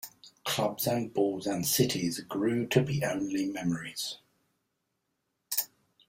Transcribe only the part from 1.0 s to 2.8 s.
balls and cities grew